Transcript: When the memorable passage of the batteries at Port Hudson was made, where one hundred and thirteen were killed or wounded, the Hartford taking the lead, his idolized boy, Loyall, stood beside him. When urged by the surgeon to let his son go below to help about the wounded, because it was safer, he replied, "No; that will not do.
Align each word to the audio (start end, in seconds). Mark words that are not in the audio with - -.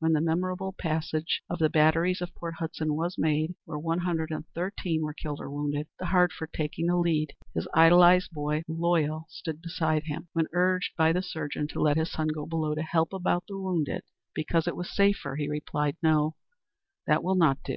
When 0.00 0.12
the 0.12 0.20
memorable 0.20 0.74
passage 0.78 1.40
of 1.48 1.58
the 1.58 1.70
batteries 1.70 2.20
at 2.20 2.34
Port 2.34 2.56
Hudson 2.58 2.94
was 2.94 3.16
made, 3.16 3.54
where 3.64 3.78
one 3.78 4.00
hundred 4.00 4.30
and 4.30 4.44
thirteen 4.54 5.00
were 5.02 5.14
killed 5.14 5.40
or 5.40 5.48
wounded, 5.50 5.86
the 5.98 6.04
Hartford 6.04 6.52
taking 6.52 6.88
the 6.88 6.96
lead, 6.98 7.32
his 7.54 7.66
idolized 7.72 8.30
boy, 8.32 8.64
Loyall, 8.68 9.24
stood 9.30 9.62
beside 9.62 10.02
him. 10.02 10.28
When 10.34 10.44
urged 10.52 10.90
by 10.98 11.14
the 11.14 11.22
surgeon 11.22 11.68
to 11.68 11.80
let 11.80 11.96
his 11.96 12.12
son 12.12 12.28
go 12.28 12.44
below 12.44 12.74
to 12.74 12.82
help 12.82 13.14
about 13.14 13.44
the 13.48 13.56
wounded, 13.58 14.02
because 14.34 14.68
it 14.68 14.76
was 14.76 14.94
safer, 14.94 15.36
he 15.36 15.48
replied, 15.48 15.96
"No; 16.02 16.34
that 17.06 17.24
will 17.24 17.34
not 17.36 17.62
do. 17.64 17.76